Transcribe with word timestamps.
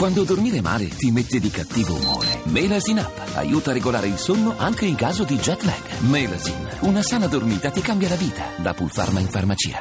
Quando 0.00 0.24
dormire 0.24 0.62
male 0.62 0.88
ti 0.88 1.10
mette 1.10 1.38
di 1.38 1.50
cattivo 1.50 1.94
umore. 1.94 2.40
Melasin 2.44 3.00
Up 3.00 3.32
aiuta 3.34 3.68
a 3.68 3.74
regolare 3.74 4.06
il 4.06 4.16
sonno 4.16 4.54
anche 4.56 4.86
in 4.86 4.94
caso 4.94 5.24
di 5.24 5.36
jet 5.36 5.62
lag. 5.64 5.98
Melasin, 6.08 6.66
una 6.80 7.02
sana 7.02 7.26
dormita 7.26 7.68
ti 7.68 7.82
cambia 7.82 8.08
la 8.08 8.14
vita. 8.14 8.44
Da 8.56 8.72
Pulpharma 8.72 9.20
in 9.20 9.28
farmacia. 9.28 9.80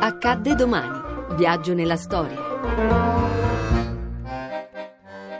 Accadde 0.00 0.56
domani. 0.56 1.36
Viaggio 1.36 1.72
nella 1.72 1.96
storia. 1.96 3.45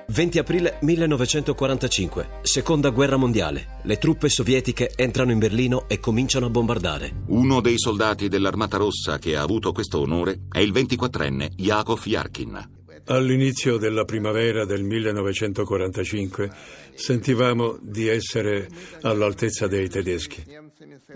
20 0.09 0.38
aprile 0.38 0.79
1945, 0.82 2.41
seconda 2.43 2.91
guerra 2.91 3.16
mondiale. 3.16 3.80
Le 3.82 3.98
truppe 3.98 4.29
sovietiche 4.29 4.93
entrano 4.95 5.32
in 5.32 5.38
Berlino 5.38 5.88
e 5.88 5.98
cominciano 5.98 6.46
a 6.46 6.50
bombardare. 6.50 7.25
Uno 7.27 7.61
dei 7.61 7.77
soldati 7.77 8.29
dell'Armata 8.29 8.77
Rossa 8.77 9.19
che 9.19 9.37
ha 9.37 9.42
avuto 9.42 9.73
questo 9.73 9.98
onore 9.98 10.42
è 10.50 10.61
il 10.61 10.73
24enne 10.73 11.52
Yakov 11.56 12.02
Yarkin. 12.05 12.74
All'inizio 13.09 13.77
della 13.77 14.05
primavera 14.05 14.64
del 14.64 14.83
1945 14.83 16.50
sentivamo 16.95 17.78
di 17.80 18.09
essere 18.09 18.69
all'altezza 19.02 19.66
dei 19.66 19.88
tedeschi. 19.88 20.45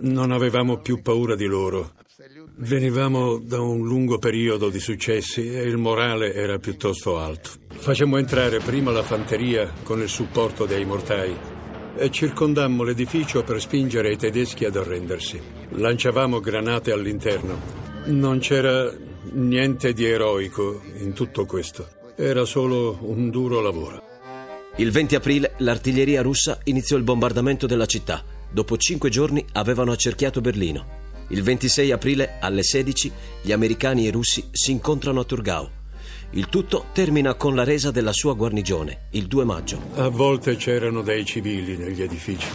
Non 0.00 0.30
avevamo 0.30 0.78
più 0.78 1.00
paura 1.02 1.34
di 1.34 1.46
loro. 1.46 1.92
Venivamo 2.62 3.38
da 3.38 3.58
un 3.58 3.86
lungo 3.86 4.18
periodo 4.18 4.68
di 4.68 4.80
successi 4.80 5.50
e 5.50 5.62
il 5.62 5.78
morale 5.78 6.34
era 6.34 6.58
piuttosto 6.58 7.18
alto. 7.18 7.52
Facemmo 7.68 8.18
entrare 8.18 8.58
prima 8.58 8.90
la 8.90 9.02
fanteria 9.02 9.72
con 9.82 10.02
il 10.02 10.10
supporto 10.10 10.66
dei 10.66 10.84
mortai 10.84 11.34
e 11.96 12.10
circondammo 12.10 12.82
l'edificio 12.82 13.42
per 13.44 13.62
spingere 13.62 14.12
i 14.12 14.18
tedeschi 14.18 14.66
ad 14.66 14.76
arrendersi. 14.76 15.40
Lanciavamo 15.70 16.38
granate 16.40 16.92
all'interno. 16.92 17.58
Non 18.08 18.40
c'era 18.40 18.94
niente 19.32 19.94
di 19.94 20.04
eroico 20.04 20.82
in 20.98 21.14
tutto 21.14 21.46
questo. 21.46 21.88
Era 22.14 22.44
solo 22.44 22.98
un 23.00 23.30
duro 23.30 23.62
lavoro. 23.62 24.02
Il 24.76 24.90
20 24.90 25.14
aprile 25.14 25.54
l'artiglieria 25.60 26.20
russa 26.20 26.58
iniziò 26.64 26.98
il 26.98 27.04
bombardamento 27.04 27.66
della 27.66 27.86
città. 27.86 28.22
Dopo 28.52 28.76
cinque 28.76 29.08
giorni 29.08 29.42
avevano 29.52 29.92
accerchiato 29.92 30.42
Berlino. 30.42 30.99
Il 31.30 31.42
26 31.42 31.90
aprile 31.92 32.38
alle 32.40 32.62
16 32.62 33.12
gli 33.42 33.52
americani 33.52 34.04
e 34.04 34.08
i 34.08 34.12
russi 34.12 34.48
si 34.52 34.70
incontrano 34.70 35.20
a 35.20 35.24
Turgau. 35.24 35.68
Il 36.32 36.48
tutto 36.48 36.86
termina 36.92 37.34
con 37.34 37.54
la 37.54 37.64
resa 37.64 37.90
della 37.90 38.12
sua 38.12 38.34
guarnigione, 38.34 39.08
il 39.10 39.26
2 39.26 39.44
maggio. 39.44 39.80
A 39.94 40.08
volte 40.08 40.56
c'erano 40.56 41.02
dei 41.02 41.24
civili 41.24 41.76
negli 41.76 42.02
edifici. 42.02 42.48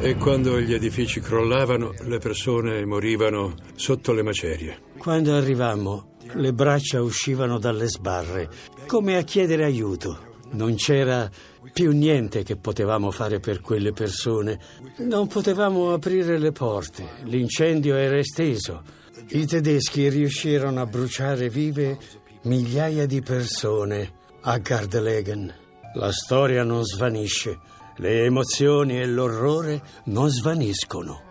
E 0.00 0.16
quando 0.16 0.60
gli 0.60 0.74
edifici 0.74 1.20
crollavano, 1.20 1.94
le 2.04 2.18
persone 2.18 2.84
morivano 2.84 3.54
sotto 3.74 4.12
le 4.12 4.22
macerie. 4.22 4.80
Quando 4.98 5.34
arrivammo, 5.34 6.16
le 6.34 6.52
braccia 6.52 7.02
uscivano 7.02 7.58
dalle 7.58 7.88
sbarre, 7.88 8.50
come 8.86 9.16
a 9.16 9.22
chiedere 9.22 9.64
aiuto. 9.64 10.27
Non 10.50 10.74
c'era 10.76 11.30
più 11.72 11.92
niente 11.92 12.42
che 12.42 12.56
potevamo 12.56 13.10
fare 13.10 13.40
per 13.40 13.60
quelle 13.60 13.92
persone. 13.92 14.58
Non 14.98 15.26
potevamo 15.26 15.92
aprire 15.92 16.38
le 16.38 16.52
porte. 16.52 17.04
L'incendio 17.24 17.96
era 17.96 18.18
esteso. 18.18 18.82
I 19.28 19.46
tedeschi 19.46 20.08
riuscirono 20.08 20.80
a 20.80 20.86
bruciare 20.86 21.50
vive 21.50 21.98
migliaia 22.42 23.04
di 23.06 23.20
persone 23.20 24.12
a 24.42 24.58
Gardlegen. 24.58 25.54
La 25.94 26.12
storia 26.12 26.62
non 26.62 26.84
svanisce. 26.84 27.58
Le 27.96 28.24
emozioni 28.24 29.00
e 29.00 29.06
l'orrore 29.06 29.82
non 30.04 30.30
svaniscono. 30.30 31.27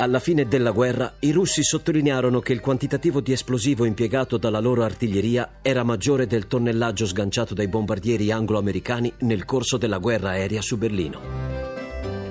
Alla 0.00 0.20
fine 0.20 0.46
della 0.46 0.70
guerra 0.70 1.14
i 1.20 1.32
russi 1.32 1.64
sottolinearono 1.64 2.38
che 2.38 2.52
il 2.52 2.60
quantitativo 2.60 3.20
di 3.20 3.32
esplosivo 3.32 3.84
impiegato 3.84 4.36
dalla 4.36 4.60
loro 4.60 4.84
artiglieria 4.84 5.54
era 5.60 5.82
maggiore 5.82 6.28
del 6.28 6.46
tonnellaggio 6.46 7.04
sganciato 7.04 7.52
dai 7.52 7.66
bombardieri 7.66 8.30
anglo-americani 8.30 9.12
nel 9.22 9.44
corso 9.44 9.76
della 9.76 9.98
guerra 9.98 10.30
aerea 10.30 10.62
su 10.62 10.78
Berlino. 10.78 11.20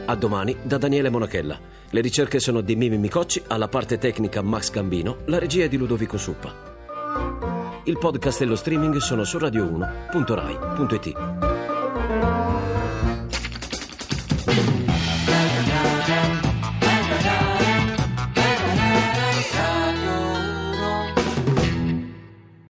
A 0.06 0.16
domani 0.16 0.56
da 0.62 0.78
Daniele 0.78 1.10
Monachella. 1.10 1.60
Le 1.90 2.00
ricerche 2.00 2.40
sono 2.40 2.62
di 2.62 2.78
Mimi 2.78 2.98
Micocci, 2.98 3.44
alla 3.48 3.68
parte 3.68 3.98
tecnica 3.98 4.42
Max 4.42 4.72
Gambino, 4.72 5.18
la 5.26 5.38
regia 5.38 5.66
è 5.66 5.68
di 5.68 5.76
Ludovico 5.76 6.18
Suppa. 6.18 6.54
Il 7.84 7.98
podcast 7.98 8.40
e 8.42 8.46
lo 8.46 8.56
streaming 8.56 8.96
sono 8.98 9.26
su 9.26 9.38
radio1.rai.it. 9.38 11.67